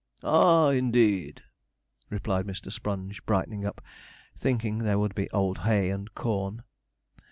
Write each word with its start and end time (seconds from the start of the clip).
'Ah, 0.23 0.69
indeed!' 0.69 1.43
replied 2.09 2.47
Mr. 2.47 2.71
Sponge, 2.71 3.23
brightening 3.27 3.67
up, 3.67 3.81
thinking 4.35 4.79
there 4.79 4.97
would 4.97 5.13
be 5.13 5.29
old 5.29 5.59
hay 5.59 5.91
and 5.91 6.11
corn. 6.15 6.63